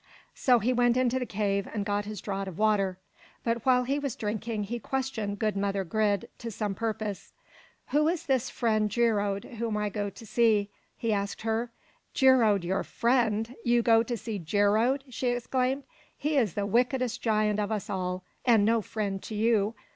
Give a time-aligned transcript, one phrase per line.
[0.33, 2.97] So he went into the cave and got his draught of water.
[3.43, 7.33] But while he was drinking, he questioned good mother Grid to some purpose.
[7.89, 11.69] "Who is this friend Geirröd whom I go to see?" he asked her.
[12.15, 13.53] "Geirröd your friend!
[13.63, 15.83] You go to see Geirröd!" she exclaimed.
[16.17, 19.75] "He is the wickedest giant of us all, and no friend to you.